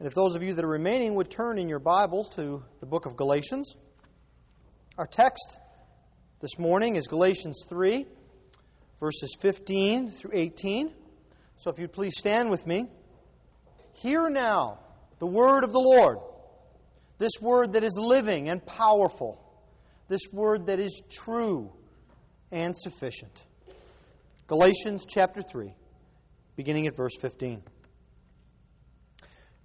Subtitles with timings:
[0.00, 2.86] And if those of you that are remaining would turn in your Bibles to the
[2.86, 3.76] book of Galatians,
[4.96, 5.58] our text
[6.40, 8.06] this morning is Galatians 3,
[8.98, 10.90] verses 15 through 18.
[11.56, 12.86] So if you'd please stand with me.
[13.92, 14.78] Hear now
[15.18, 16.16] the word of the Lord,
[17.18, 19.38] this word that is living and powerful,
[20.08, 21.74] this word that is true
[22.50, 23.44] and sufficient.
[24.46, 25.74] Galatians chapter 3,
[26.56, 27.62] beginning at verse 15.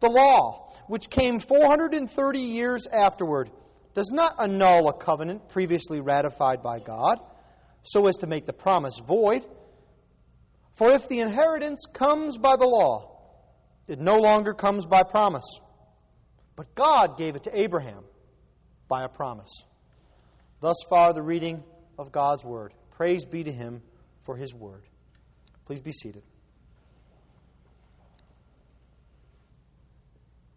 [0.00, 3.50] The law, which came 430 years afterward,
[3.94, 7.18] does not annul a covenant previously ratified by God,
[7.82, 9.44] so as to make the promise void.
[10.74, 13.20] For if the inheritance comes by the law,
[13.86, 15.60] it no longer comes by promise.
[16.56, 18.04] But God gave it to Abraham
[18.88, 19.52] by a promise.
[20.60, 21.62] Thus far, the reading
[21.98, 22.72] of God's Word.
[22.90, 23.82] Praise be to Him
[24.22, 24.84] for His Word.
[25.66, 26.22] Please be seated.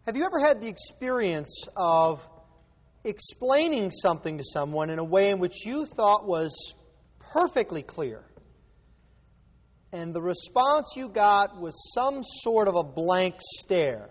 [0.06, 2.24] Have you ever had the experience of
[3.02, 6.74] explaining something to someone in a way in which you thought was
[7.18, 8.24] perfectly clear?
[9.92, 14.10] And the response you got was some sort of a blank stare.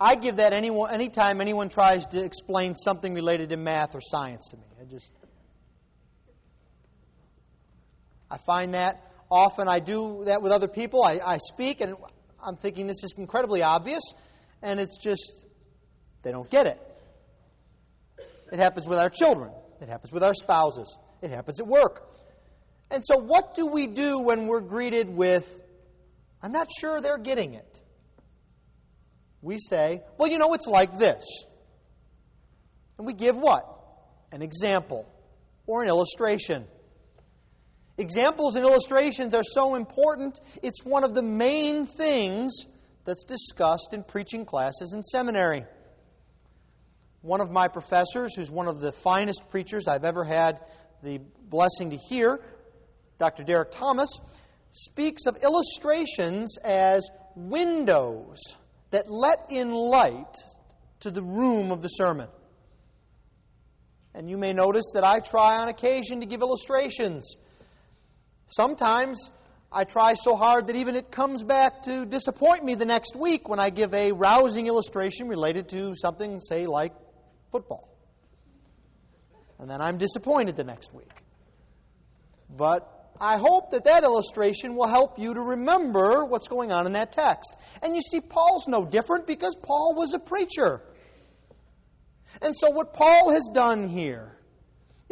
[0.00, 4.48] I give that anyone anytime anyone tries to explain something related to math or science
[4.48, 4.64] to me.
[4.80, 5.12] I just
[8.30, 11.02] I find that often I do that with other people.
[11.02, 11.96] I, I speak and
[12.42, 14.02] I'm thinking this is incredibly obvious,
[14.62, 15.44] and it's just
[16.22, 16.80] they don't get it.
[18.52, 22.08] It happens with our children, it happens with our spouses, it happens at work.
[22.90, 25.60] And so, what do we do when we're greeted with,
[26.42, 27.80] I'm not sure they're getting it?
[29.40, 31.24] We say, well, you know, it's like this.
[32.98, 33.66] And we give what?
[34.32, 35.08] An example
[35.66, 36.66] or an illustration.
[37.98, 42.52] Examples and illustrations are so important, it's one of the main things
[43.04, 45.64] that's discussed in preaching classes in seminary.
[47.20, 50.60] One of my professors, who's one of the finest preachers I've ever had
[51.02, 52.40] the blessing to hear,
[53.18, 53.44] Dr.
[53.44, 54.10] Derek Thomas,
[54.72, 58.38] speaks of illustrations as windows
[58.90, 60.34] that let in light
[61.00, 62.28] to the room of the sermon.
[64.14, 67.36] And you may notice that I try on occasion to give illustrations.
[68.52, 69.30] Sometimes
[69.72, 73.48] I try so hard that even it comes back to disappoint me the next week
[73.48, 76.92] when I give a rousing illustration related to something, say, like
[77.50, 77.88] football.
[79.58, 81.08] And then I'm disappointed the next week.
[82.54, 86.92] But I hope that that illustration will help you to remember what's going on in
[86.92, 87.56] that text.
[87.82, 90.82] And you see, Paul's no different because Paul was a preacher.
[92.42, 94.36] And so, what Paul has done here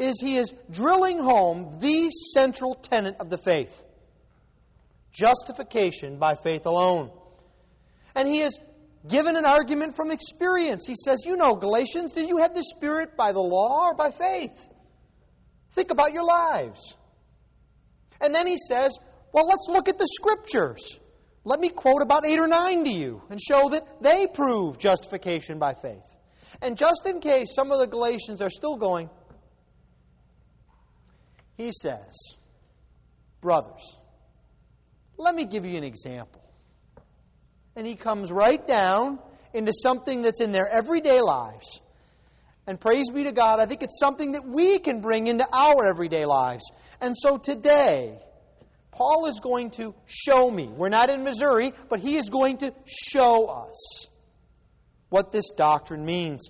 [0.00, 3.84] is he is drilling home the central tenet of the faith
[5.12, 7.10] justification by faith alone.
[8.14, 8.58] And he has
[9.08, 10.86] given an argument from experience.
[10.86, 14.10] He says, You know, Galatians, did you have the Spirit by the law or by
[14.10, 14.68] faith?
[15.72, 16.96] Think about your lives.
[18.20, 18.98] And then he says,
[19.32, 20.98] Well, let's look at the Scriptures.
[21.44, 25.58] Let me quote about eight or nine to you and show that they prove justification
[25.58, 26.04] by faith.
[26.60, 29.08] And just in case some of the Galatians are still going,
[31.60, 32.36] he says,
[33.40, 33.98] Brothers,
[35.16, 36.42] let me give you an example.
[37.76, 39.18] And he comes right down
[39.52, 41.80] into something that's in their everyday lives.
[42.66, 45.86] And praise be to God, I think it's something that we can bring into our
[45.86, 46.62] everyday lives.
[47.00, 48.18] And so today,
[48.90, 50.68] Paul is going to show me.
[50.68, 54.08] We're not in Missouri, but he is going to show us
[55.08, 56.48] what this doctrine means.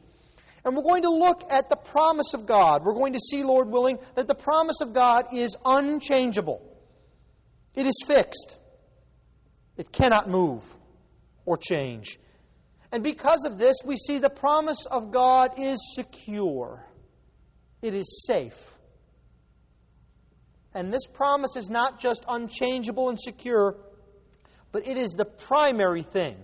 [0.64, 2.84] And we're going to look at the promise of God.
[2.84, 6.60] We're going to see, Lord willing, that the promise of God is unchangeable.
[7.74, 8.58] It is fixed.
[9.76, 10.64] It cannot move
[11.46, 12.18] or change.
[12.92, 16.84] And because of this, we see the promise of God is secure,
[17.82, 18.76] it is safe.
[20.74, 23.76] And this promise is not just unchangeable and secure,
[24.70, 26.36] but it is the primary thing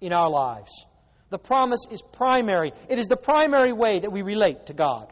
[0.00, 0.72] in our lives.
[1.32, 2.74] The promise is primary.
[2.90, 5.10] It is the primary way that we relate to God.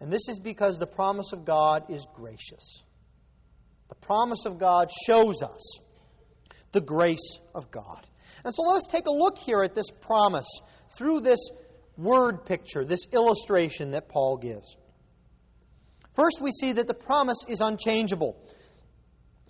[0.00, 2.82] And this is because the promise of God is gracious.
[3.88, 5.80] The promise of God shows us
[6.72, 8.06] the grace of God.
[8.44, 10.60] And so let us take a look here at this promise
[10.90, 11.40] through this
[11.96, 14.76] word picture, this illustration that Paul gives.
[16.14, 18.36] First, we see that the promise is unchangeable.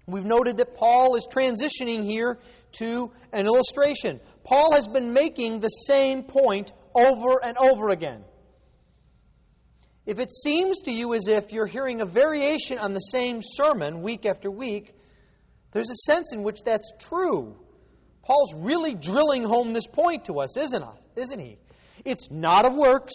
[0.08, 2.38] We've noted that Paul is transitioning here
[2.78, 4.20] to an illustration.
[4.42, 8.24] Paul has been making the same point over and over again.
[10.06, 14.00] If it seems to you as if you're hearing a variation on the same sermon
[14.00, 14.94] week after week,
[15.72, 17.54] there's a sense in which that's true.
[18.22, 20.84] Paul's really drilling home this point to us, isn't,
[21.16, 21.58] isn't he?
[22.06, 23.12] It's not of works,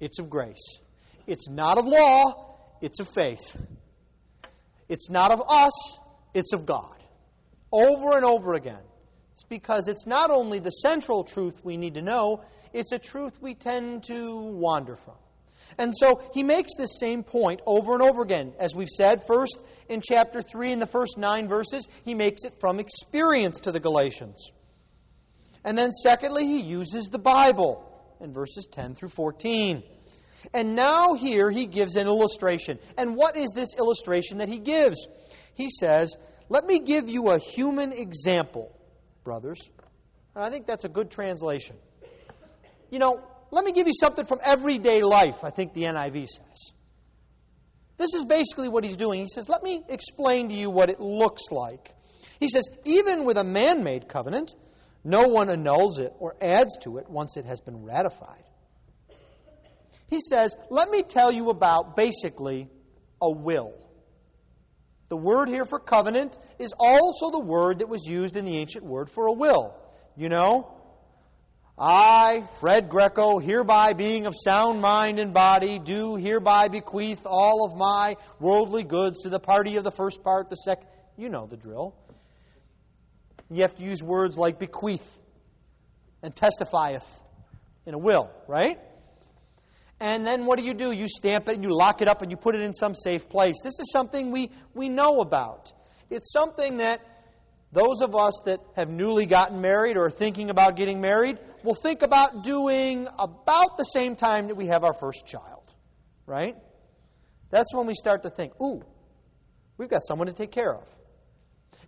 [0.00, 0.80] it's of grace.
[1.28, 3.56] It's not of law, it's of faith.
[4.88, 5.72] It's not of us,
[6.34, 6.96] it's of God.
[7.72, 8.82] Over and over again.
[9.32, 13.40] It's because it's not only the central truth we need to know, it's a truth
[13.40, 15.14] we tend to wander from.
[15.78, 18.52] And so he makes this same point over and over again.
[18.58, 19.58] As we've said, first
[19.88, 23.80] in chapter 3, in the first nine verses, he makes it from experience to the
[23.80, 24.50] Galatians.
[25.64, 27.90] And then, secondly, he uses the Bible
[28.20, 29.82] in verses 10 through 14.
[30.52, 32.78] And now, here, he gives an illustration.
[32.98, 35.08] And what is this illustration that he gives?
[35.54, 36.16] He says,
[36.48, 38.76] Let me give you a human example,
[39.22, 39.60] brothers.
[40.34, 41.76] And I think that's a good translation.
[42.90, 46.72] You know, let me give you something from everyday life, I think the NIV says.
[47.96, 49.20] This is basically what he's doing.
[49.20, 51.94] He says, Let me explain to you what it looks like.
[52.40, 54.54] He says, Even with a man made covenant,
[55.04, 58.42] no one annuls it or adds to it once it has been ratified.
[60.08, 62.68] He says, Let me tell you about basically
[63.20, 63.74] a will.
[65.08, 68.84] The word here for covenant is also the word that was used in the ancient
[68.84, 69.76] word for a will.
[70.16, 70.74] You know,
[71.78, 77.76] I, Fred Greco, hereby being of sound mind and body, do hereby bequeath all of
[77.76, 80.86] my worldly goods to the party of the first part, the second.
[81.16, 81.94] You know the drill.
[83.50, 85.18] You have to use words like bequeath
[86.22, 87.22] and testifieth
[87.86, 88.78] in a will, right?
[90.00, 90.92] And then what do you do?
[90.92, 93.28] You stamp it and you lock it up and you put it in some safe
[93.28, 93.54] place.
[93.62, 95.72] This is something we, we know about.
[96.10, 97.00] It's something that
[97.72, 101.74] those of us that have newly gotten married or are thinking about getting married will
[101.74, 105.74] think about doing about the same time that we have our first child,
[106.26, 106.56] right?
[107.50, 108.82] That's when we start to think, ooh,
[109.76, 110.84] we've got someone to take care of.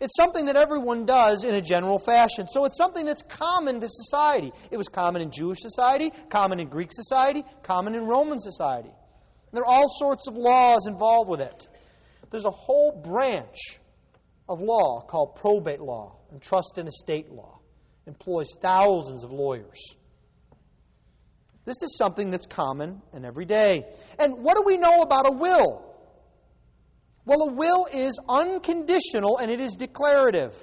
[0.01, 2.49] It's something that everyone does in a general fashion.
[2.49, 4.53] So it's something that's common to society.
[4.71, 8.91] It was common in Jewish society, common in Greek society, common in Roman society.
[9.53, 11.67] There are all sorts of laws involved with it.
[12.31, 13.79] There's a whole branch
[14.49, 17.61] of law called probate law and trust and estate law.
[18.07, 19.97] It employs thousands of lawyers.
[21.65, 23.87] This is something that's common and everyday.
[24.19, 25.86] And what do we know about a will?
[27.27, 30.57] Well, a will is unconditional and it is declarative.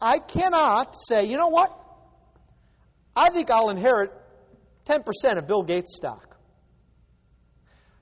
[0.00, 1.76] I cannot say, you know what?
[3.16, 4.12] I think I'll inherit
[4.86, 6.36] 10% of Bill Gates' stock.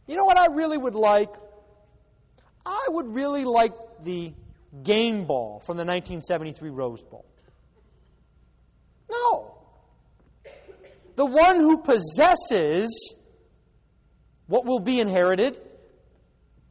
[0.06, 1.30] You know what I really would like?
[2.66, 3.72] I would really like
[4.04, 4.34] the
[4.82, 7.24] game ball from the 1973 Rose Bowl.
[9.10, 9.58] No.
[11.16, 13.14] The one who possesses
[14.46, 15.58] what will be inherited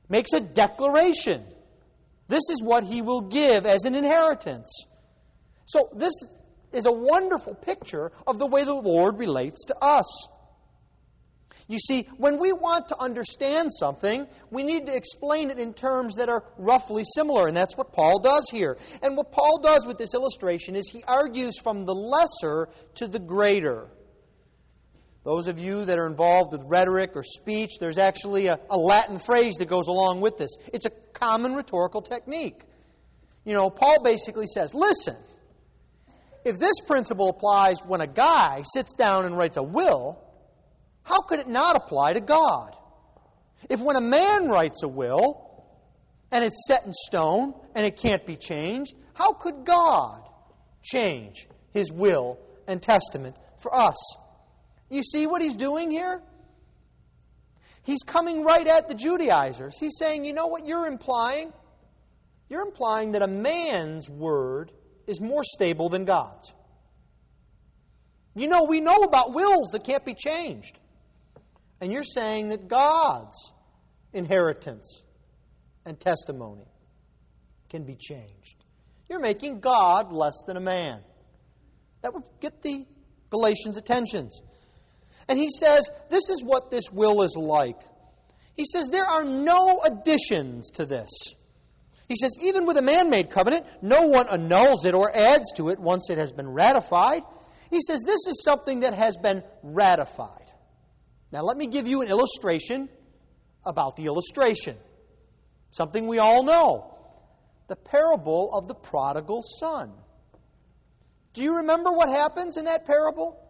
[0.10, 1.44] makes a declaration.
[2.28, 4.70] This is what he will give as an inheritance.
[5.66, 6.14] So, this
[6.74, 10.28] is a wonderful picture of the way the Lord relates to us.
[11.68, 16.16] You see, when we want to understand something, we need to explain it in terms
[16.18, 18.78] that are roughly similar, and that's what Paul does here.
[19.02, 23.20] And what Paul does with this illustration is he argues from the lesser to the
[23.20, 23.88] greater.
[25.26, 29.18] Those of you that are involved with rhetoric or speech, there's actually a, a, Latin
[29.18, 30.56] phrase that goes along with this.
[30.72, 32.62] It's a common rhetorical technique.
[33.44, 35.18] You know, Paul basically says, listen,
[36.46, 40.24] if this principle applies when a guy sits down and writes a will,
[41.02, 42.76] how could it not apply to God?
[43.68, 45.66] If when a man writes a will
[46.32, 50.22] and it's set in stone and it can't be changed, how could God
[50.84, 53.96] change his will and testament for us?
[54.96, 56.22] You see what he's doing here?
[57.84, 59.78] He's coming right at the Judaizers.
[59.78, 61.52] He's saying, you know what you're implying?
[62.50, 64.72] You're implying that a man's word
[65.06, 66.54] is more stable than God's.
[68.36, 70.80] You know, we know about wills that can't be changed.
[71.82, 73.52] And you're saying that God's
[74.14, 75.04] inheritance
[75.86, 76.68] and testimony
[77.70, 78.64] can be changed.
[79.10, 81.02] You're making God less than a man.
[82.02, 82.86] That would get the
[83.30, 84.42] Galatians' attentions.
[85.28, 87.80] And he says, This is what this will is like.
[88.56, 91.10] He says, There are no additions to this.
[92.08, 95.70] He says, even with a man made covenant, no one annuls it or adds to
[95.70, 97.24] it once it has been ratified.
[97.72, 100.52] He says, this is something that has been ratified.
[101.32, 102.90] Now, let me give you an illustration
[103.66, 104.78] about the illustration.
[105.72, 106.96] Something we all know
[107.68, 109.92] the parable of the prodigal son.
[111.34, 113.42] Do you remember what happens in that parable?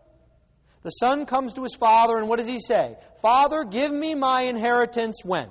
[0.86, 2.96] The son comes to his father, and what does he say?
[3.20, 5.50] Father, give me my inheritance when?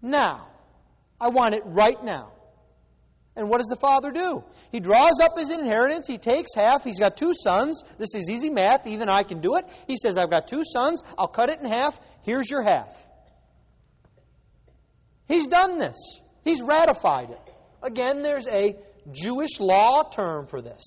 [0.00, 0.46] Now.
[1.20, 2.32] I want it right now.
[3.36, 4.42] And what does the father do?
[4.72, 6.06] He draws up his inheritance.
[6.06, 6.84] He takes half.
[6.84, 7.84] He's got two sons.
[7.98, 8.86] This is easy math.
[8.86, 9.66] Even I can do it.
[9.86, 11.02] He says, I've got two sons.
[11.18, 12.00] I'll cut it in half.
[12.22, 12.96] Here's your half.
[15.28, 15.98] He's done this,
[16.44, 17.54] he's ratified it.
[17.82, 18.76] Again, there's a
[19.12, 20.82] Jewish law term for this.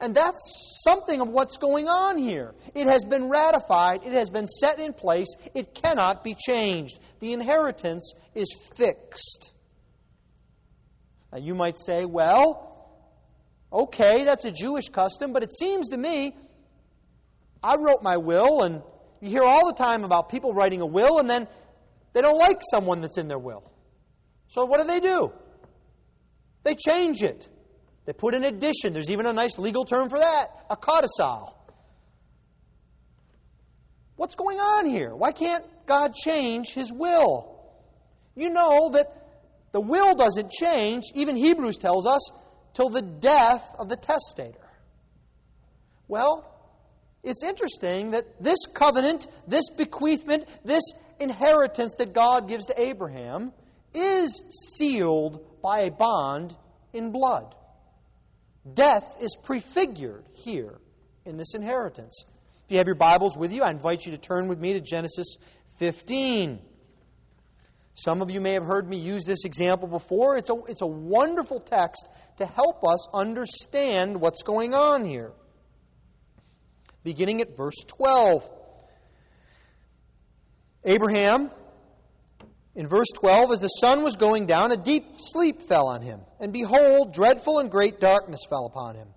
[0.00, 2.54] And that's something of what's going on here.
[2.74, 6.98] It has been ratified, it has been set in place, it cannot be changed.
[7.20, 9.54] The inheritance is fixed.
[11.32, 12.66] Now you might say, well,
[13.72, 16.36] okay, that's a Jewish custom, but it seems to me,
[17.62, 18.82] I wrote my will, and
[19.20, 21.48] you hear all the time about people writing a will, and then
[22.12, 23.64] they don't like someone that's in their will.
[24.48, 25.32] So what do they do?
[26.64, 27.48] They change it.
[28.06, 28.92] They put an addition.
[28.92, 31.56] There's even a nice legal term for that a codicil.
[34.14, 35.14] What's going on here?
[35.14, 37.52] Why can't God change His will?
[38.34, 39.12] You know that
[39.72, 42.30] the will doesn't change, even Hebrews tells us,
[42.72, 44.58] till the death of the testator.
[46.08, 46.52] Well,
[47.24, 50.84] it's interesting that this covenant, this bequeathment, this
[51.18, 53.52] inheritance that God gives to Abraham
[53.92, 54.44] is
[54.76, 56.54] sealed by a bond
[56.92, 57.55] in blood.
[58.74, 60.78] Death is prefigured here
[61.24, 62.24] in this inheritance.
[62.64, 64.80] If you have your Bibles with you, I invite you to turn with me to
[64.80, 65.36] Genesis
[65.76, 66.58] 15.
[67.94, 70.36] Some of you may have heard me use this example before.
[70.36, 72.08] It's a, it's a wonderful text
[72.38, 75.32] to help us understand what's going on here.
[77.04, 78.50] Beginning at verse 12.
[80.84, 81.50] Abraham
[82.76, 86.20] in verse 12, as the sun was going down, a deep sleep fell on him,
[86.38, 89.08] and behold, dreadful and great darkness fell upon him.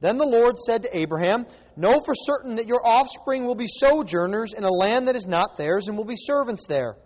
[0.00, 4.52] Then the Lord said to Abraham, Know for certain that your offspring will be sojourners
[4.52, 6.96] in a land that is not theirs, and will be servants there.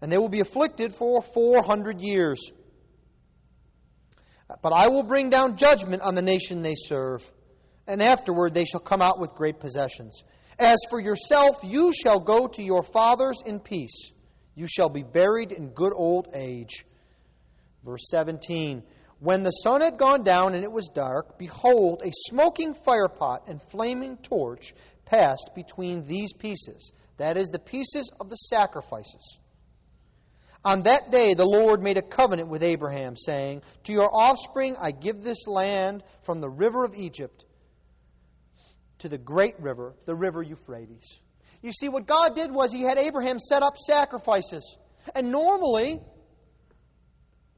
[0.00, 2.52] And they will be afflicted for four hundred years.
[4.62, 7.28] But I will bring down judgment on the nation they serve,
[7.88, 10.22] and afterward they shall come out with great possessions.
[10.60, 14.12] As for yourself, you shall go to your fathers in peace.
[14.58, 16.84] You shall be buried in good old age.
[17.84, 18.82] Verse 17
[19.20, 23.62] When the sun had gone down and it was dark, behold, a smoking firepot and
[23.62, 24.74] flaming torch
[25.04, 26.90] passed between these pieces.
[27.18, 29.38] That is, the pieces of the sacrifices.
[30.64, 34.90] On that day, the Lord made a covenant with Abraham, saying, To your offspring I
[34.90, 37.44] give this land from the river of Egypt
[38.98, 41.20] to the great river, the river Euphrates.
[41.62, 44.76] You see, what God did was He had Abraham set up sacrifices.
[45.14, 46.00] And normally,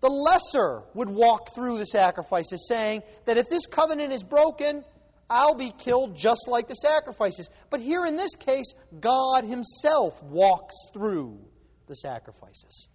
[0.01, 4.85] the lesser would walk through the sacrifices, saying that if this covenant is broken,
[5.29, 7.49] I'll be killed just like the sacrifices.
[7.69, 11.39] But here in this case, God Himself walks through
[11.87, 12.89] the sacrifices,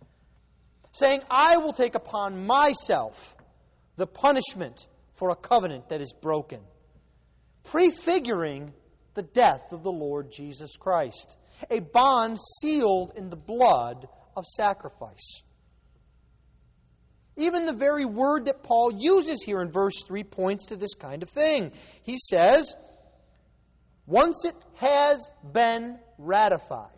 [0.92, 3.36] saying, I will take upon myself
[3.98, 6.60] the punishment for a covenant that is broken,
[7.64, 8.74] prefiguring
[9.16, 11.38] the death of the Lord Jesus Christ,
[11.70, 15.42] a bond sealed in the blood of sacrifice.
[17.38, 21.24] Even the very word that Paul uses here in verse 3 points to this kind
[21.24, 21.72] of thing.
[22.04, 22.76] He says,
[24.06, 26.92] once it has been ratified.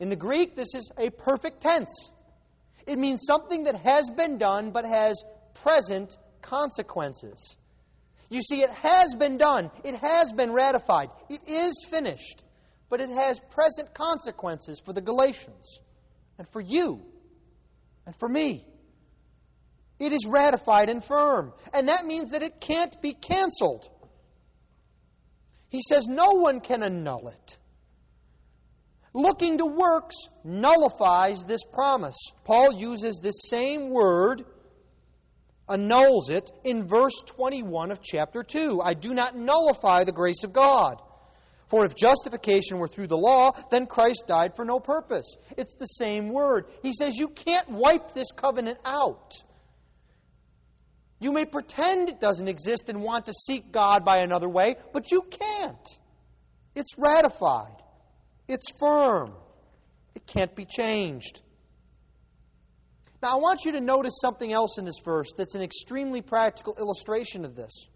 [0.00, 2.10] In the Greek, this is a perfect tense.
[2.86, 5.22] It means something that has been done but has
[5.54, 7.56] present consequences.
[8.30, 12.44] You see, it has been done, it has been ratified, it is finished,
[12.88, 15.80] but it has present consequences for the Galatians
[16.38, 17.02] and for you
[18.06, 18.64] and for me.
[19.98, 23.88] It is ratified and firm, and that means that it can't be canceled.
[25.68, 27.58] He says no one can annul it.
[29.12, 32.16] Looking to works nullifies this promise.
[32.44, 34.44] Paul uses this same word
[35.70, 38.80] annuls it in verse 21 of chapter 2.
[38.82, 41.00] I do not nullify the grace of God.
[41.68, 45.36] For if justification were through the law, then Christ died for no purpose.
[45.56, 46.66] It's the same word.
[46.82, 49.32] He says you can't wipe this covenant out.
[51.20, 55.12] You may pretend it doesn't exist and want to seek God by another way, but
[55.12, 55.88] you can't.
[56.74, 57.82] It's ratified,
[58.48, 59.34] it's firm,
[60.14, 61.42] it can't be changed.
[63.22, 66.74] Now, I want you to notice something else in this verse that's an extremely practical
[66.78, 67.88] illustration of this.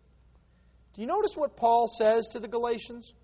[0.94, 3.14] Do you notice what Paul says to the Galatians?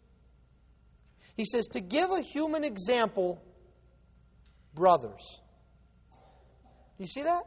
[1.37, 3.42] He says, To give a human example,
[4.75, 5.40] brothers.
[6.97, 7.42] Do you see that?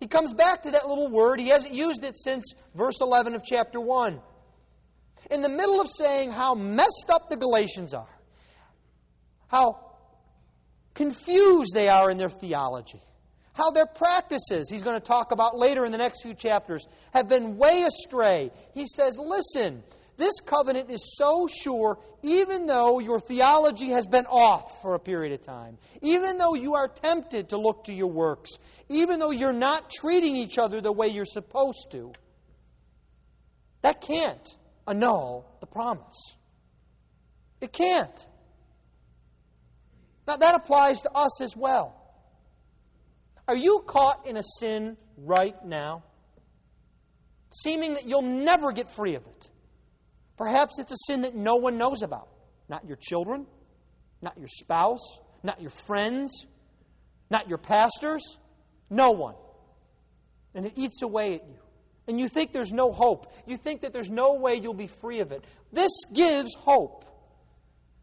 [0.00, 1.40] He comes back to that little word.
[1.40, 4.20] He hasn't used it since verse 11 of chapter 1.
[5.30, 8.08] In the middle of saying how messed up the Galatians are,
[9.48, 9.87] how
[10.98, 13.00] confused they are in their theology,
[13.52, 17.28] how their practices, he's going to talk about later in the next few chapters, have
[17.28, 18.50] been way astray.
[18.74, 19.84] He says, Listen,
[20.16, 25.32] this covenant is so sure, even though your theology has been off for a period
[25.32, 28.50] of time, even though you are tempted to look to your works,
[28.88, 32.12] even though you're not treating each other the way you're supposed to.
[33.82, 34.48] That can't
[34.88, 36.34] annul the promise.
[37.60, 38.26] It can't.
[40.28, 41.96] Now, that applies to us as well.
[43.48, 46.04] Are you caught in a sin right now?
[47.50, 49.50] Seeming that you'll never get free of it.
[50.36, 52.28] Perhaps it's a sin that no one knows about.
[52.68, 53.46] Not your children,
[54.20, 56.44] not your spouse, not your friends,
[57.30, 58.36] not your pastors,
[58.90, 59.34] no one.
[60.54, 61.58] And it eats away at you.
[62.06, 63.32] And you think there's no hope.
[63.46, 65.42] You think that there's no way you'll be free of it.
[65.72, 67.06] This gives hope.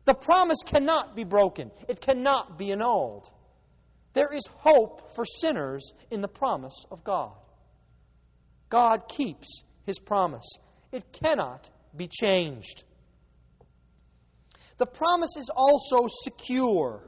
[0.05, 3.29] The promise cannot be broken, it cannot be annulled.
[4.13, 7.33] There is hope for sinners in the promise of God.
[8.69, 10.47] God keeps his promise,
[10.91, 12.83] it cannot be changed.
[14.77, 17.03] The promise is also secure.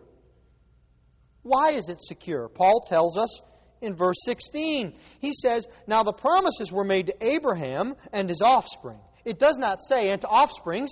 [1.44, 2.50] Why is it secure?
[2.50, 3.42] Paul tells us
[3.82, 4.94] in verse 16.
[5.20, 9.00] He says, Now the promises were made to Abraham and his offspring.
[9.26, 10.92] It does not say, and to offsprings,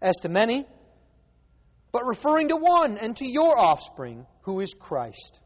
[0.00, 0.66] as to many,
[1.94, 5.40] but referring to one, and to your offspring, who is Christ.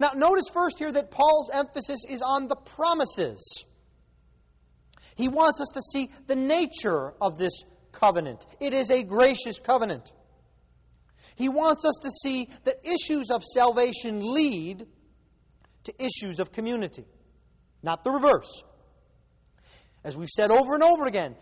[0.00, 3.66] Now, notice first here that Paul's emphasis is on the promises.
[5.16, 7.52] He wants us to see the nature of this
[7.92, 8.46] covenant.
[8.58, 10.14] It is a gracious covenant.
[11.36, 14.86] He wants us to see that issues of salvation lead
[15.84, 17.04] to issues of community,
[17.82, 18.64] not the reverse.
[20.04, 21.36] As we've said over and over again,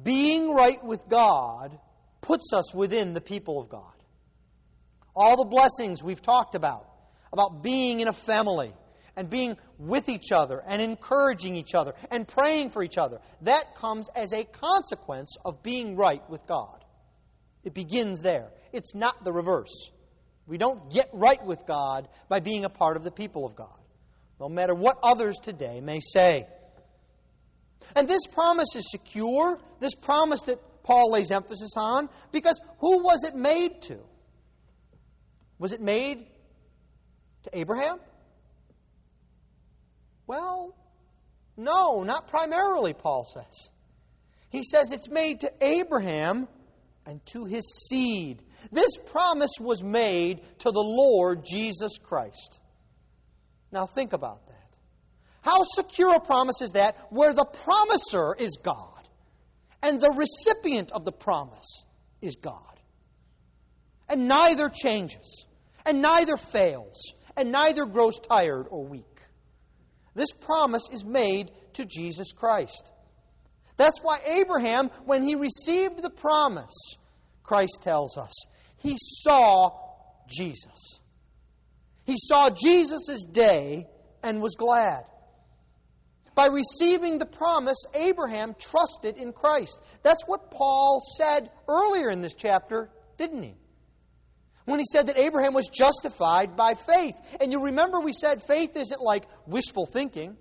[0.00, 1.76] being right with God
[2.20, 3.95] puts us within the people of God.
[5.16, 6.86] All the blessings we've talked about,
[7.32, 8.72] about being in a family
[9.16, 13.74] and being with each other and encouraging each other and praying for each other, that
[13.76, 16.84] comes as a consequence of being right with God.
[17.64, 18.50] It begins there.
[18.72, 19.90] It's not the reverse.
[20.46, 23.80] We don't get right with God by being a part of the people of God,
[24.38, 26.46] no matter what others today may say.
[27.96, 33.24] And this promise is secure, this promise that Paul lays emphasis on, because who was
[33.24, 33.98] it made to?
[35.58, 36.26] Was it made
[37.44, 37.98] to Abraham?
[40.26, 40.74] Well,
[41.56, 43.70] no, not primarily, Paul says.
[44.50, 46.48] He says it's made to Abraham
[47.06, 48.42] and to his seed.
[48.72, 52.60] This promise was made to the Lord Jesus Christ.
[53.72, 54.54] Now think about that.
[55.42, 59.08] How secure a promise is that where the promiser is God
[59.82, 61.84] and the recipient of the promise
[62.20, 62.80] is God?
[64.08, 65.45] And neither changes,
[65.86, 69.04] and neither fails, and neither grows tired or weak.
[70.14, 72.90] This promise is made to Jesus Christ.
[73.76, 76.96] That's why Abraham, when he received the promise,
[77.42, 78.32] Christ tells us,
[78.78, 79.70] he saw
[80.28, 81.00] Jesus.
[82.04, 83.86] He saw Jesus' day
[84.22, 85.04] and was glad.
[86.34, 89.78] By receiving the promise, Abraham trusted in Christ.
[90.02, 93.54] That's what Paul said earlier in this chapter, didn't he?
[94.66, 97.14] When he said that Abraham was justified by faith.
[97.40, 100.36] And you remember we said faith isn't like wishful thinking.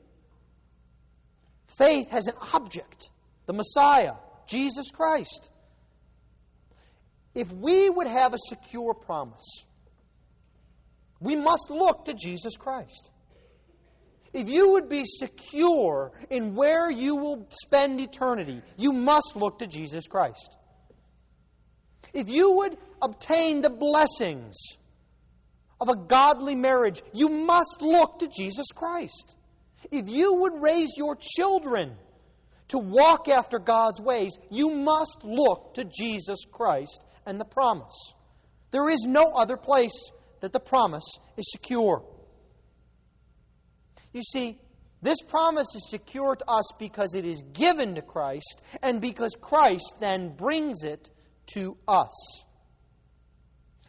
[1.77, 3.09] Faith has an object,
[3.45, 4.15] the Messiah,
[4.47, 5.49] Jesus Christ.
[7.33, 9.65] If we would have a secure promise,
[11.19, 13.11] we must look to Jesus Christ.
[14.33, 19.67] If you would be secure in where you will spend eternity, you must look to
[19.67, 20.57] Jesus Christ.
[22.15, 24.55] If you would obtain the blessings
[25.81, 29.35] of a godly marriage, you must look to Jesus Christ.
[29.91, 31.97] If you would raise your children
[32.69, 38.13] to walk after God's ways, you must look to Jesus Christ and the promise.
[38.71, 41.05] There is no other place that the promise
[41.37, 42.01] is secure.
[44.13, 44.57] You see,
[45.01, 49.95] this promise is secure to us because it is given to Christ and because Christ
[49.99, 51.09] then brings it
[51.53, 52.45] to us.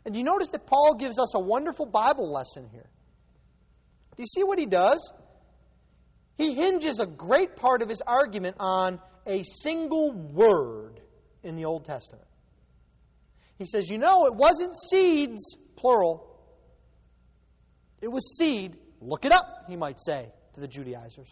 [0.05, 2.88] And you notice that Paul gives us a wonderful Bible lesson here.
[4.16, 5.12] Do you see what he does?
[6.38, 11.01] He hinges a great part of his argument on a single word
[11.42, 12.27] in the Old Testament.
[13.59, 16.38] He says, You know, it wasn't seeds, plural.
[18.01, 18.77] It was seed.
[19.01, 21.29] Look it up, he might say to the Judaizers.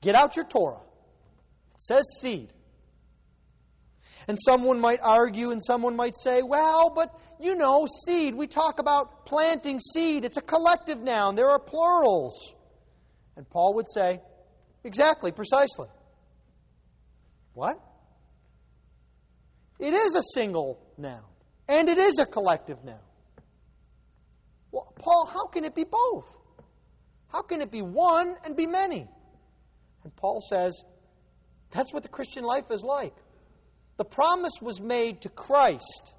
[0.00, 0.80] Get out your Torah.
[1.74, 2.52] It says seed.
[4.28, 7.08] And someone might argue and someone might say, well, but
[7.40, 10.24] you know, seed, we talk about planting seed.
[10.24, 12.54] It's a collective noun, there are plurals.
[13.36, 14.20] And Paul would say,
[14.82, 15.88] exactly, precisely.
[17.52, 17.78] What?
[19.78, 21.22] It is a single noun,
[21.68, 22.98] and it is a collective noun.
[24.72, 26.34] Well, Paul, how can it be both?
[27.28, 29.06] How can it be one and be many?
[30.02, 30.82] And Paul says,
[31.70, 33.14] that's what the Christian life is like.
[33.96, 36.14] The promise was made to Christ,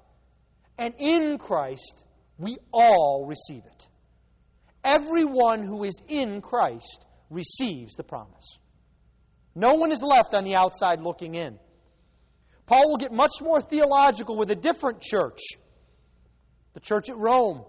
[0.78, 2.04] and in Christ,
[2.38, 3.88] we all receive it.
[4.82, 8.58] Everyone who is in Christ receives the promise.
[9.54, 11.58] No one is left on the outside looking in.
[12.66, 15.40] Paul will get much more theological with a different church,
[16.74, 17.64] the church at Rome.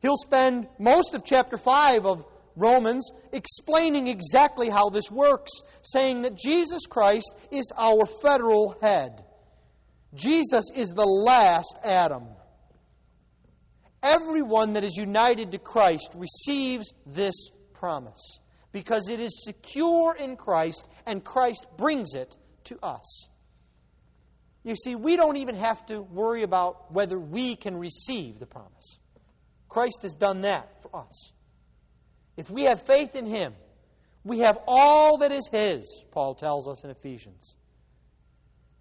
[0.00, 2.24] He'll spend most of chapter 5 of
[2.58, 9.24] Romans explaining exactly how this works, saying that Jesus Christ is our federal head.
[10.14, 12.24] Jesus is the last Adam.
[14.02, 18.40] Everyone that is united to Christ receives this promise
[18.72, 23.28] because it is secure in Christ and Christ brings it to us.
[24.64, 28.98] You see, we don't even have to worry about whether we can receive the promise.
[29.68, 31.32] Christ has done that for us.
[32.38, 33.52] If we have faith in Him,
[34.22, 37.56] we have all that is His, Paul tells us in Ephesians.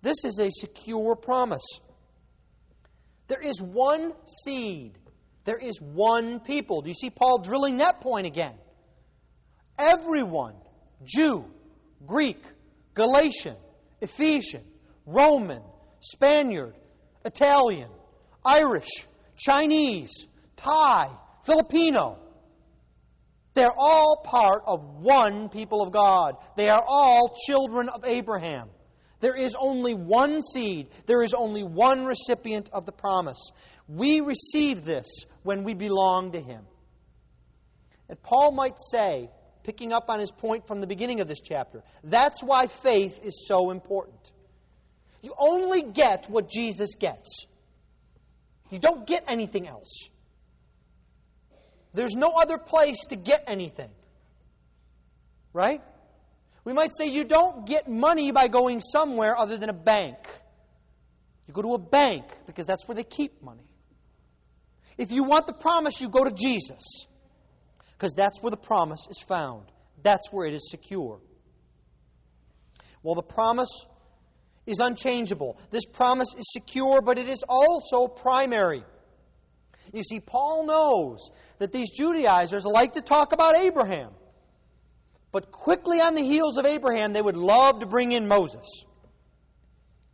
[0.04, 1.66] This is a secure promise.
[3.28, 5.00] There is one seed,
[5.44, 6.84] there is one people.
[6.84, 8.54] Do you see Paul drilling that point again?
[9.80, 10.54] Everyone,
[11.04, 11.46] Jew,
[12.06, 12.44] Greek,
[12.94, 13.56] Galatian,
[14.02, 14.64] Ephesian,
[15.08, 15.64] Roman,
[16.00, 16.76] Spaniard,
[17.26, 17.90] Italian,
[18.46, 21.10] Irish, Chinese, Thai,
[21.44, 22.20] Filipino,
[23.58, 26.36] they're all part of one people of God.
[26.56, 28.70] They are all children of Abraham.
[29.20, 33.52] There is only one seed, there is only one recipient of the promise.
[33.88, 35.08] We receive this
[35.44, 36.64] when we belong to Him.
[38.10, 39.30] And Paul might say,
[39.64, 43.46] picking up on his point from the beginning of this chapter, that's why faith is
[43.48, 44.32] so important.
[45.22, 47.46] You only get what Jesus gets,
[48.70, 50.10] you don't get anything else.
[51.98, 53.90] There's no other place to get anything.
[55.52, 55.82] Right?
[56.64, 60.18] We might say you don't get money by going somewhere other than a bank.
[61.48, 63.74] You go to a bank because that's where they keep money.
[65.00, 67.08] If you want the promise, you go to Jesus
[67.94, 69.64] because that's where the promise is found.
[70.04, 71.20] That's where it is secure.
[73.02, 73.88] Well, the promise
[74.68, 75.58] is unchangeable.
[75.72, 78.84] This promise is secure, but it is also primary.
[79.94, 84.12] You see, Paul knows that these Judaizers like to talk about Abraham.
[85.32, 88.66] But quickly on the heels of Abraham, they would love to bring in Moses.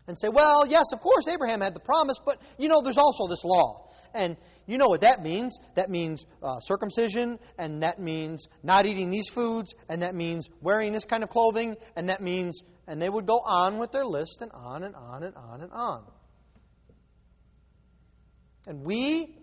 [0.07, 3.27] And say, well, yes, of course, Abraham had the promise, but you know, there's also
[3.27, 3.91] this law.
[4.13, 5.57] And you know what that means.
[5.75, 10.93] That means uh, circumcision, and that means not eating these foods, and that means wearing
[10.93, 14.41] this kind of clothing, and that means, and they would go on with their list
[14.41, 16.03] and on and on and on and on.
[18.67, 19.38] And we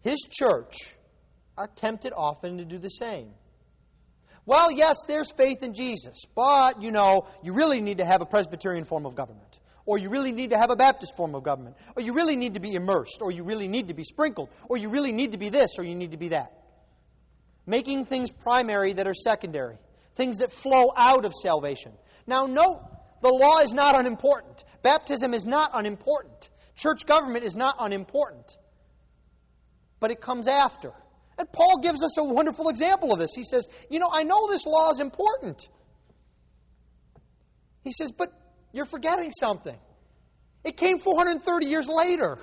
[0.00, 0.94] his church
[1.56, 3.30] are tempted often to do the same.
[4.44, 8.26] Well, yes, there's faith in Jesus, but, you know, you really need to have a
[8.26, 9.58] Presbyterian form of government.
[9.84, 11.76] Or you really need to have a Baptist form of government.
[11.96, 13.18] Or you really need to be immersed.
[13.20, 14.48] Or you really need to be sprinkled.
[14.68, 15.78] Or you really need to be this.
[15.78, 16.52] Or you need to be that.
[17.66, 19.78] Making things primary that are secondary.
[20.16, 21.92] Things that flow out of salvation.
[22.26, 22.80] Now, note,
[23.22, 24.64] the law is not unimportant.
[24.82, 26.50] Baptism is not unimportant.
[26.74, 28.58] Church government is not unimportant
[30.00, 30.92] but it comes after.
[31.38, 33.30] And Paul gives us a wonderful example of this.
[33.34, 35.68] He says, You know, I know this law is important.
[37.82, 38.28] He says, But
[38.72, 39.76] you're forgetting something.
[40.64, 42.38] It came 430 years later.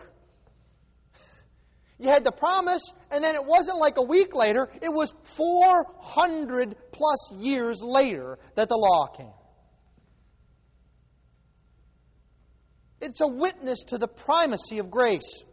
[1.99, 6.75] You had the promise, and then it wasn't like a week later, it was 400
[6.91, 9.31] plus years later that the law came.
[13.01, 15.43] It's a witness to the primacy of grace.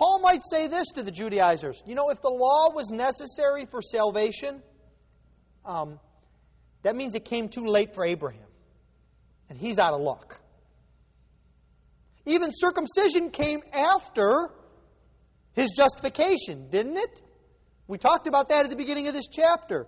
[0.00, 3.82] Paul might say this to the Judaizers You know, if the law was necessary for
[3.82, 4.62] salvation,
[5.66, 6.00] um,
[6.80, 8.48] that means it came too late for Abraham.
[9.50, 10.40] And he's out of luck.
[12.24, 14.48] Even circumcision came after
[15.52, 17.20] his justification, didn't it?
[17.86, 19.86] We talked about that at the beginning of this chapter.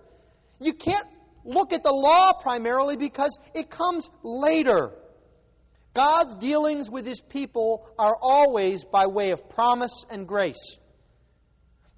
[0.59, 1.07] You can't
[1.43, 4.91] look at the law primarily because it comes later.
[5.93, 10.77] God's dealings with his people are always by way of promise and grace.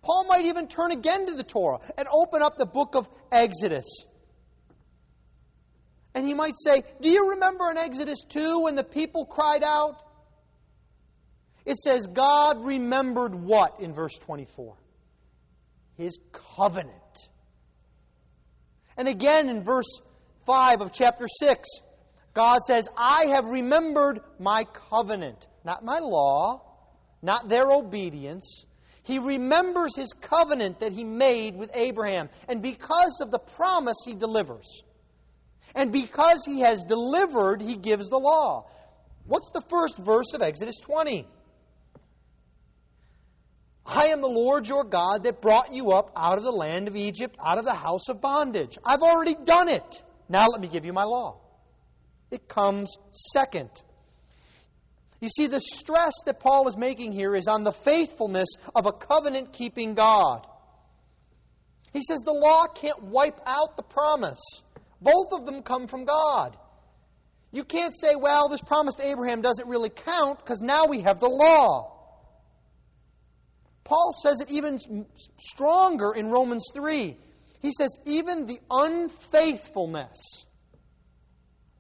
[0.02, 4.06] Paul might even turn again to the Torah and open up the book of Exodus.
[6.14, 10.02] And he might say, Do you remember in Exodus 2 when the people cried out?
[11.66, 14.76] It says, God remembered what in verse 24?
[15.98, 16.20] His
[16.56, 16.92] covenant.
[18.98, 20.02] And again in verse
[20.46, 21.68] 5 of chapter 6,
[22.36, 25.48] God says, I have remembered my covenant.
[25.64, 26.62] Not my law,
[27.22, 28.66] not their obedience.
[29.04, 32.30] He remembers his covenant that he made with Abraham.
[32.50, 34.84] And because of the promise, he delivers.
[35.74, 38.68] And because he has delivered, he gives the law.
[39.26, 41.28] What's the first verse of Exodus 20?
[43.86, 46.98] I am the Lord your God that brought you up out of the land of
[46.98, 48.78] Egypt, out of the house of bondage.
[48.84, 50.04] I've already done it.
[50.28, 51.45] Now let me give you my law.
[52.32, 52.98] It comes
[53.34, 53.70] second.
[55.22, 58.92] You see, the stress that Paul is making here is on the faithfulness of a
[58.92, 60.46] covenant keeping God.
[61.94, 64.44] He says the law can't wipe out the promise,
[65.02, 66.58] both of them come from God.
[67.52, 71.22] You can't say, well, this promise to Abraham doesn't really count because now we have
[71.22, 71.94] the law.
[73.86, 74.78] Paul says it even
[75.40, 77.16] stronger in Romans 3.
[77.62, 80.46] He says, even the unfaithfulness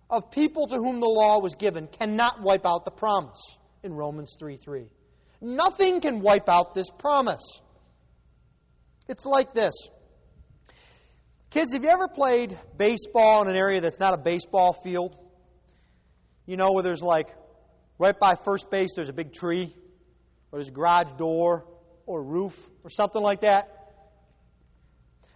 [0.10, 3.42] of people to whom the law was given cannot wipe out the promise
[3.84, 4.88] in Romans 3 3.
[5.42, 7.62] Nothing can wipe out this promise.
[9.08, 9.74] It's like this.
[11.50, 15.16] Kids, have you ever played baseball in an area that's not a baseball field?
[16.46, 17.30] You know, where there's like,
[17.98, 19.74] right by first base, there's a big tree,
[20.52, 21.66] or there's a garage door,
[22.06, 23.72] or roof, or something like that.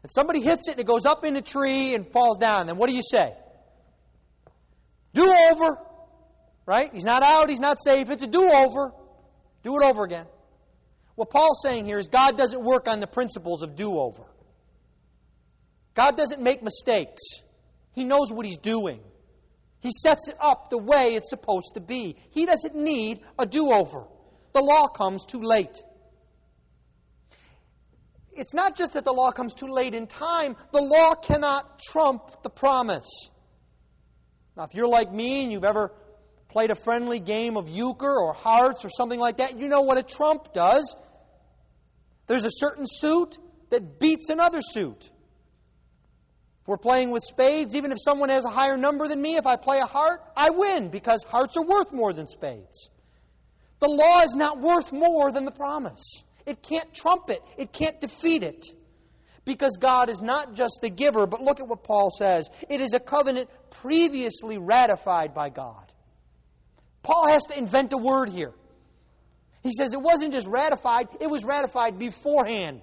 [0.03, 2.67] And somebody hits it and it goes up in the tree and falls down.
[2.67, 3.33] Then what do you say?
[5.13, 5.77] Do over.
[6.65, 6.91] Right?
[6.93, 8.09] He's not out, he's not safe.
[8.09, 8.93] It's a do over.
[9.63, 10.27] Do it over again.
[11.15, 14.23] What Paul's saying here is God doesn't work on the principles of do over.
[15.93, 17.21] God doesn't make mistakes.
[17.93, 19.01] He knows what he's doing.
[19.81, 22.15] He sets it up the way it's supposed to be.
[22.31, 24.05] He doesn't need a do over.
[24.53, 25.83] The law comes too late.
[28.31, 32.43] It's not just that the law comes too late in time, the law cannot trump
[32.43, 33.09] the promise.
[34.55, 35.91] Now, if you're like me and you've ever
[36.49, 39.97] played a friendly game of euchre or hearts or something like that, you know what
[39.97, 40.95] a trump does.
[42.27, 43.37] There's a certain suit
[43.69, 45.05] that beats another suit.
[46.61, 49.45] If we're playing with spades, even if someone has a higher number than me, if
[49.45, 52.89] I play a heart, I win because hearts are worth more than spades.
[53.79, 56.23] The law is not worth more than the promise.
[56.45, 58.65] It can't trump it, it can't defeat it
[59.45, 62.49] because God is not just the giver, but look at what Paul says.
[62.69, 65.91] It is a covenant previously ratified by God.
[67.03, 68.53] Paul has to invent a word here.
[69.61, 72.81] He says it wasn't just ratified, it was ratified beforehand.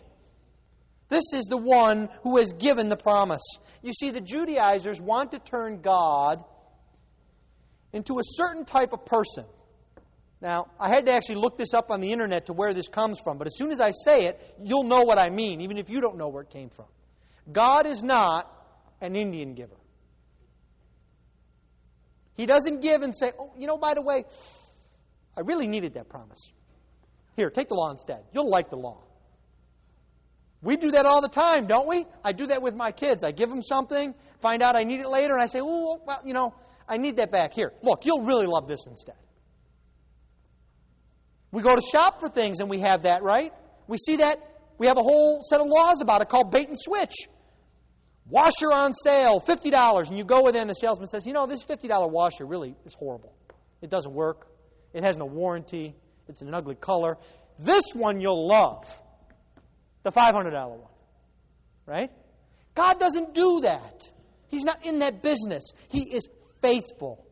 [1.09, 3.45] This is the one who has given the promise.
[3.83, 6.45] You see, the Judaizers want to turn God
[7.93, 9.45] into a certain type of person.
[10.47, 13.19] Now, I had to actually look this up on the internet to where this comes
[13.19, 15.91] from, but as soon as I say it, you'll know what I mean, even if
[15.91, 16.85] you don't know where it came from.
[17.51, 18.49] God is not
[19.01, 19.75] an Indian giver.
[22.35, 24.25] He doesn't give and say, oh, you know, by the way,
[25.37, 26.53] I really needed that promise.
[27.35, 28.23] Here, take the law instead.
[28.33, 29.03] You'll like the law.
[30.63, 32.07] We do that all the time, don't we?
[32.23, 33.25] I do that with my kids.
[33.25, 36.23] I give them something, find out I need it later, and I say, oh, well,
[36.25, 36.55] you know,
[36.89, 37.53] I need that back.
[37.53, 39.17] Here, look, you'll really love this instead.
[41.57, 43.51] We go to shop for things and we have that, right?
[43.89, 44.37] We see that.
[44.77, 47.15] We have a whole set of laws about it called bait and switch.
[48.29, 50.09] Washer on sale, $50.
[50.09, 52.93] And you go in and the salesman says, you know, this $50 washer really is
[52.93, 53.33] horrible.
[53.81, 54.49] It doesn't work.
[54.93, 55.97] It has no warranty.
[56.29, 57.17] It's an ugly color.
[57.59, 58.85] This one you'll love.
[60.03, 60.81] The $500 one.
[61.87, 62.11] Right?
[62.75, 64.03] God doesn't do that.
[64.49, 65.73] He's not in that business.
[65.89, 66.29] He is
[66.61, 67.26] faithful.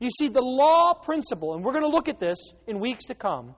[0.00, 3.14] You see, the law principle, and we're going to look at this in weeks to
[3.14, 3.54] come,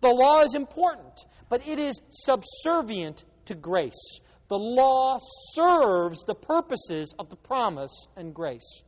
[0.00, 4.20] the law is important, but it is subservient to grace.
[4.48, 5.18] The law
[5.54, 8.82] serves the purposes of the promise and grace.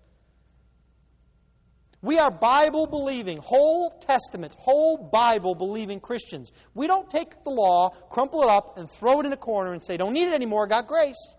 [2.03, 6.53] We are Bible believing, whole Testament, whole Bible believing Christians.
[6.75, 9.83] We don't take the law, crumple it up, and throw it in a corner and
[9.83, 11.33] say, don't need it anymore, got grace.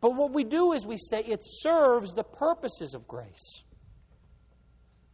[0.00, 3.62] But what we do is we say it serves the purposes of grace.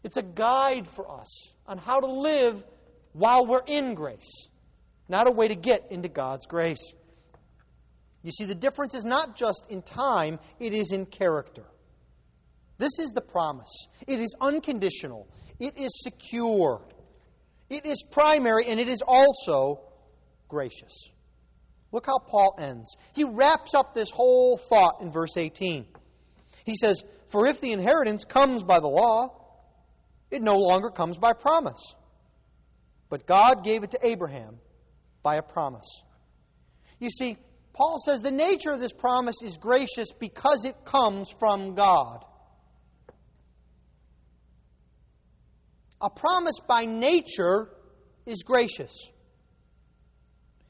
[0.03, 2.65] It's a guide for us on how to live
[3.13, 4.49] while we're in grace.
[5.09, 6.95] not a way to get into God's grace.
[8.23, 11.65] You see, the difference is not just in time, it is in character.
[12.79, 13.89] This is the promise.
[14.07, 16.83] It is unconditional, it is secure,
[17.69, 19.81] it is primary, and it is also
[20.49, 21.11] gracious.
[21.91, 22.97] Look how Paul ends.
[23.13, 25.85] He wraps up this whole thought in verse 18.
[26.65, 29.42] He says, For if the inheritance comes by the law,
[30.33, 31.95] it no longer comes by promise.
[33.11, 34.59] But God gave it to Abraham
[35.23, 36.03] by a promise.
[36.99, 37.37] You see,
[37.75, 42.25] Paul says the nature of this promise is gracious because it comes from God.
[46.01, 47.69] A promise by nature
[48.27, 49.13] is gracious.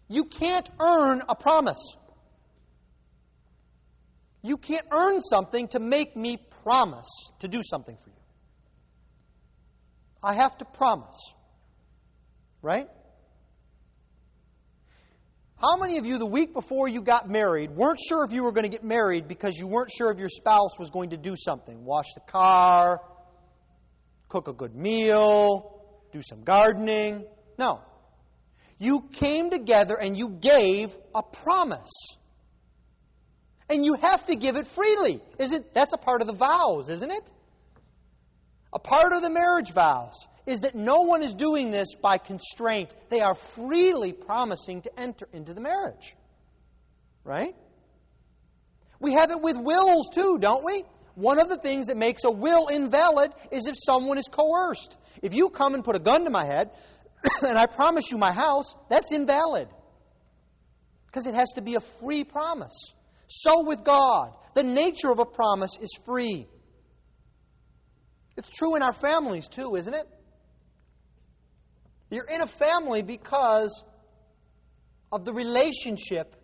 [0.08, 1.96] You can't earn a promise.
[4.42, 8.21] You can't earn something to make me promise to do something for you.
[10.22, 11.34] I have to promise.
[12.62, 12.88] Right?
[15.62, 18.50] How many of you, the week before you got married, weren't sure if you were
[18.50, 21.36] going to get married because you weren't sure if your spouse was going to do
[21.36, 21.84] something?
[21.84, 23.00] Wash the car,
[24.28, 25.80] cook a good meal,
[26.12, 27.24] do some gardening?
[27.58, 27.80] No.
[28.78, 31.92] You came together and you gave a promise.
[33.70, 35.20] And you have to give it freely.
[35.38, 37.30] Isn't that's a part of the vows, isn't it?
[38.72, 40.14] A part of the marriage vows
[40.46, 42.94] is that no one is doing this by constraint.
[43.10, 46.16] They are freely promising to enter into the marriage.
[47.24, 47.54] Right?
[48.98, 50.84] We have it with wills too, don't we?
[51.14, 54.96] One of the things that makes a will invalid is if someone is coerced.
[55.20, 56.70] If you come and put a gun to my head
[57.46, 59.68] and I promise you my house, that's invalid.
[61.06, 62.94] Because it has to be a free promise.
[63.28, 66.46] So with God, the nature of a promise is free.
[68.36, 70.08] It's true in our families too, isn't it?
[72.10, 73.84] You're in a family because
[75.10, 76.36] of the relationship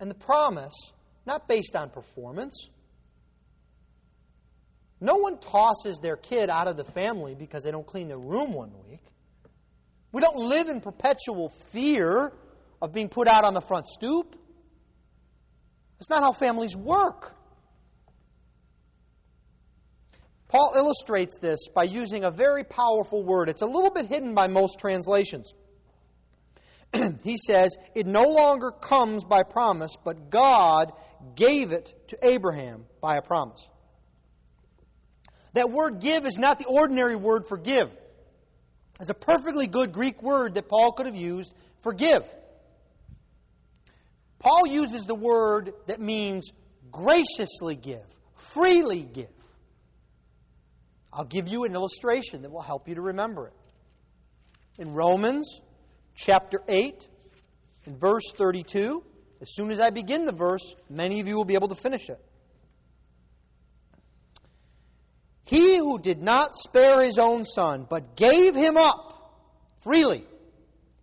[0.00, 0.92] and the promise,
[1.26, 2.70] not based on performance.
[5.00, 8.52] No one tosses their kid out of the family because they don't clean their room
[8.52, 9.02] one week.
[10.12, 12.32] We don't live in perpetual fear
[12.80, 14.36] of being put out on the front stoop.
[15.98, 17.34] That's not how families work.
[20.52, 23.48] Paul illustrates this by using a very powerful word.
[23.48, 25.54] It's a little bit hidden by most translations.
[27.22, 30.92] he says, It no longer comes by promise, but God
[31.34, 33.66] gave it to Abraham by a promise.
[35.54, 37.90] That word give is not the ordinary word for give.
[39.00, 42.24] It's a perfectly good Greek word that Paul could have used for give.
[44.38, 46.50] Paul uses the word that means
[46.90, 49.30] graciously give, freely give.
[51.12, 53.54] I'll give you an illustration that will help you to remember it.
[54.78, 55.60] In Romans
[56.14, 57.08] chapter 8,
[57.86, 59.04] in verse 32,
[59.40, 62.08] as soon as I begin the verse, many of you will be able to finish
[62.08, 62.20] it.
[65.44, 69.12] He who did not spare his own son, but gave him up
[69.80, 70.24] freely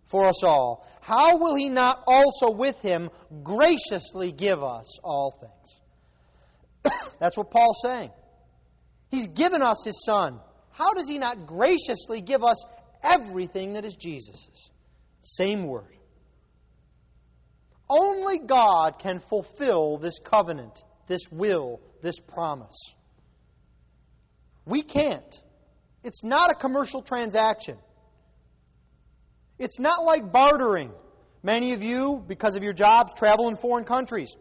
[0.06, 3.10] for us all, how will he not also with him
[3.44, 6.94] graciously give us all things?
[7.20, 8.10] That's what Paul's saying.
[9.10, 10.40] He's given us His Son.
[10.72, 12.64] How does He not graciously give us
[13.02, 14.70] everything that is Jesus's?
[15.22, 15.96] Same word.
[17.88, 22.78] Only God can fulfill this covenant, this will, this promise.
[24.64, 25.42] We can't.
[26.04, 27.76] It's not a commercial transaction.
[29.58, 30.92] It's not like bartering.
[31.42, 34.36] Many of you, because of your jobs, travel in foreign countries.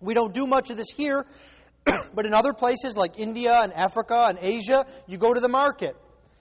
[0.00, 1.24] We don't do much of this here
[2.14, 5.96] but in other places like India and Africa and Asia, you go to the market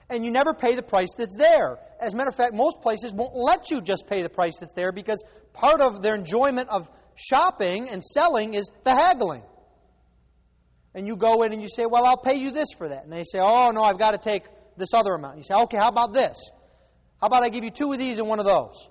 [0.10, 1.80] and you never pay the price that's there.
[2.00, 4.74] As a matter of fact, most places won't let you just pay the price that's
[4.74, 9.44] there because part of their enjoyment of shopping and selling is the haggling.
[10.94, 13.04] And you go in and you say, Well, I'll pay you this for that.
[13.04, 14.44] And they say, Oh, no, I've got to take
[14.78, 15.38] this other amount.
[15.38, 16.38] You say, Okay, how about this?
[17.20, 18.90] How about I give you two of these and one of those?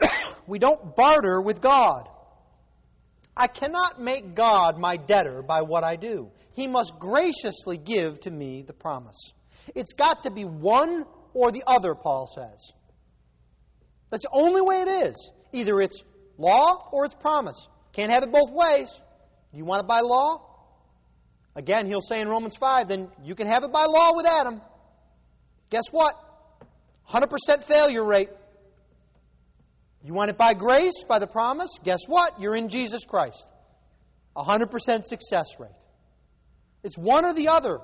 [0.46, 2.08] we don't barter with God.
[3.38, 6.30] I cannot make God my debtor by what I do.
[6.52, 9.32] He must graciously give to me the promise.
[9.76, 12.72] It's got to be one or the other, Paul says.
[14.10, 15.32] That's the only way it is.
[15.52, 16.02] Either it's
[16.36, 17.68] law or it's promise.
[17.92, 18.88] Can't have it both ways.
[19.52, 20.44] You want it by law?
[21.54, 24.60] Again, he'll say in Romans 5, then you can have it by law with Adam.
[25.70, 26.14] Guess what?
[27.08, 28.30] 100% failure rate.
[30.02, 31.70] You want it by grace, by the promise?
[31.82, 32.40] Guess what?
[32.40, 33.50] You're in Jesus Christ.
[34.36, 35.70] 100% success rate.
[36.84, 37.80] It's one or the other.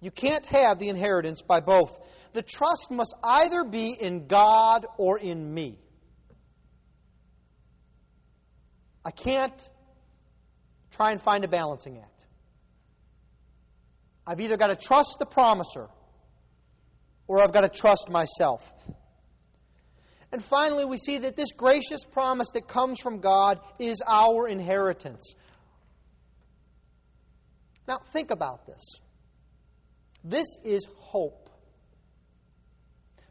[0.00, 1.98] You can't have the inheritance by both.
[2.32, 5.78] The trust must either be in God or in me.
[9.04, 9.68] I can't
[10.90, 12.26] try and find a balancing act.
[14.26, 15.88] I've either got to trust the promiser
[17.26, 18.72] or I've got to trust myself.
[20.32, 25.34] And finally, we see that this gracious promise that comes from God is our inheritance.
[27.86, 28.82] Now, think about this.
[30.24, 31.50] This is hope.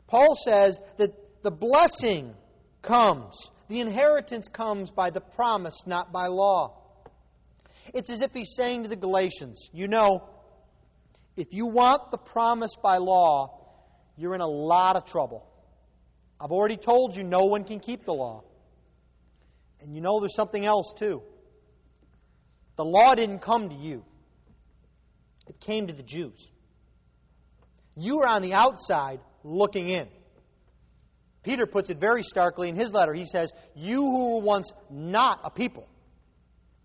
[0.05, 2.35] Paul says that the blessing
[2.83, 6.77] comes, the inheritance comes by the promise, not by law.
[7.93, 10.29] It's as if he's saying to the Galatians, you know,
[11.35, 13.57] if you want the promise by law,
[14.17, 15.50] you're in a lot of trouble.
[16.41, 18.43] I've already told you no one can keep the law.
[19.81, 21.21] And you know there's something else too.
[22.77, 24.03] The law didn't come to you,
[25.47, 26.51] it came to the Jews.
[27.95, 30.07] You were on the outside looking in.
[31.43, 33.13] Peter puts it very starkly in his letter.
[33.13, 35.87] He says, You who were once not a people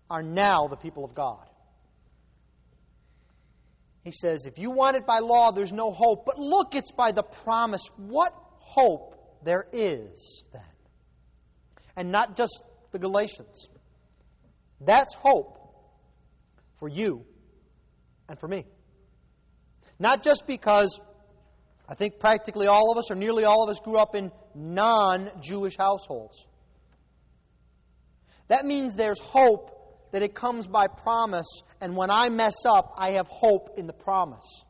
[0.09, 1.47] are now the people of God.
[4.03, 6.25] He says, If you want it by law, there's no hope.
[6.25, 7.81] But look, it's by the promise.
[7.95, 10.61] What hope there is then.
[11.95, 12.61] And not just
[12.91, 13.69] the Galatians.
[14.81, 15.57] That's hope
[16.77, 17.25] for you
[18.29, 18.65] and for me.
[19.99, 20.99] Not just because
[21.89, 25.31] I think practically all of us, or nearly all of us, grew up in non
[25.41, 26.45] Jewish households.
[28.49, 33.11] That means there's hope that it comes by promise, and when I mess up, I
[33.11, 34.63] have hope in the promise.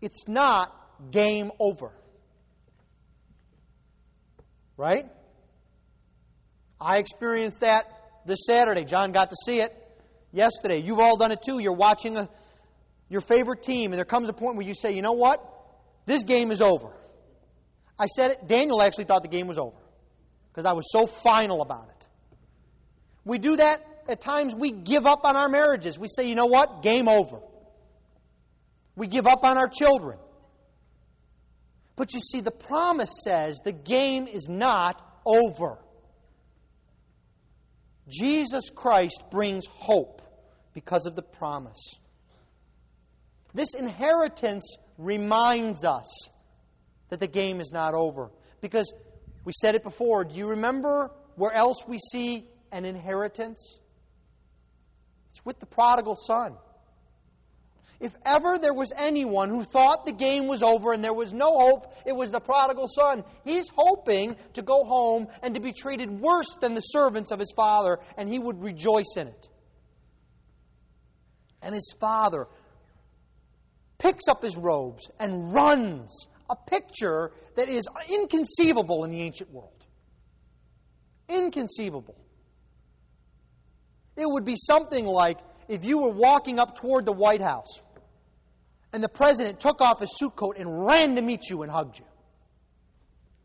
[0.00, 0.72] It's not
[1.10, 1.92] game over.
[4.76, 5.06] Right?
[6.80, 7.90] I experienced that
[8.26, 8.84] this Saturday.
[8.84, 9.74] John got to see it
[10.32, 10.78] yesterday.
[10.78, 11.58] You've all done it too.
[11.58, 12.28] You're watching a,
[13.08, 15.40] your favorite team, and there comes a point where you say, you know what?
[16.04, 16.90] This game is over.
[17.98, 18.46] I said it.
[18.46, 19.76] Daniel actually thought the game was over
[20.52, 22.08] because I was so final about it.
[23.24, 24.54] We do that at times.
[24.54, 25.98] We give up on our marriages.
[25.98, 26.82] We say, you know what?
[26.82, 27.40] Game over.
[28.94, 30.18] We give up on our children.
[31.96, 35.78] But you see, the promise says the game is not over.
[38.08, 40.22] Jesus Christ brings hope
[40.74, 41.94] because of the promise.
[43.54, 46.28] This inheritance reminds us
[47.08, 48.30] that the game is not over.
[48.60, 48.92] Because
[49.44, 50.24] we said it before.
[50.24, 53.78] Do you remember where else we see an inheritance?
[55.30, 56.56] It's with the prodigal son.
[57.98, 61.58] If ever there was anyone who thought the game was over and there was no
[61.58, 63.24] hope, it was the prodigal son.
[63.44, 67.52] He's hoping to go home and to be treated worse than the servants of his
[67.56, 69.48] father, and he would rejoice in it.
[71.62, 72.46] And his father
[73.98, 79.86] picks up his robes and runs, a picture that is inconceivable in the ancient world.
[81.28, 82.16] Inconceivable.
[84.16, 87.82] It would be something like if you were walking up toward the White House
[88.92, 91.98] and the president took off his suit coat and ran to meet you and hugged
[91.98, 92.04] you.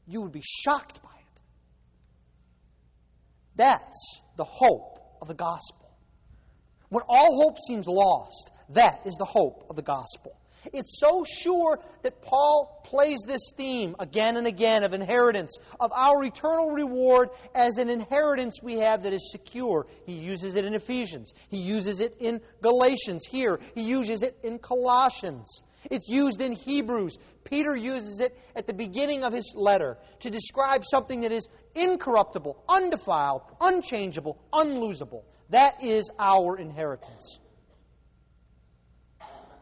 [0.07, 1.41] You would be shocked by it.
[3.55, 5.89] That's the hope of the gospel.
[6.89, 10.35] When all hope seems lost, that is the hope of the gospel.
[10.73, 16.23] It's so sure that Paul plays this theme again and again of inheritance, of our
[16.23, 19.87] eternal reward as an inheritance we have that is secure.
[20.05, 24.59] He uses it in Ephesians, he uses it in Galatians here, he uses it in
[24.59, 25.63] Colossians.
[25.89, 27.17] It's used in Hebrews.
[27.43, 32.63] Peter uses it at the beginning of his letter to describe something that is incorruptible,
[32.69, 35.23] undefiled, unchangeable, unlosable.
[35.49, 37.39] That is our inheritance.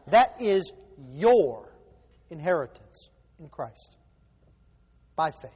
[0.08, 0.72] That is
[1.08, 1.72] your
[2.30, 3.98] inheritance in Christ
[5.16, 5.50] by faith.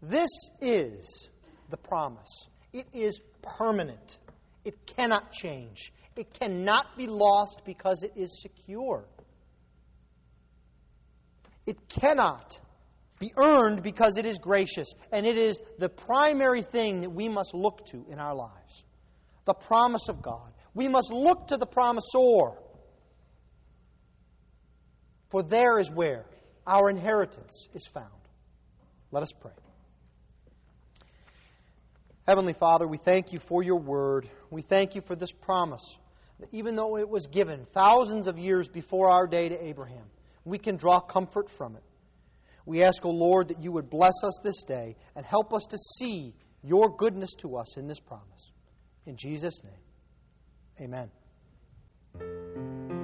[0.00, 0.30] This
[0.60, 1.28] is
[1.70, 2.48] the promise.
[2.72, 4.18] It is permanent.
[4.64, 5.92] It cannot change.
[6.16, 9.04] It cannot be lost because it is secure.
[11.66, 12.60] It cannot
[13.18, 14.88] be earned because it is gracious.
[15.12, 18.84] And it is the primary thing that we must look to in our lives
[19.44, 20.52] the promise of God.
[20.74, 22.56] We must look to the promisor
[25.32, 26.26] for there is where
[26.66, 28.06] our inheritance is found.
[29.10, 29.52] Let us pray.
[32.26, 34.28] Heavenly Father, we thank you for your word.
[34.50, 35.98] We thank you for this promise
[36.38, 40.04] that even though it was given thousands of years before our day to Abraham,
[40.44, 41.82] we can draw comfort from it.
[42.66, 45.62] We ask, O oh Lord, that you would bless us this day and help us
[45.70, 48.52] to see your goodness to us in this promise.
[49.06, 50.92] In Jesus' name,
[52.20, 53.01] amen.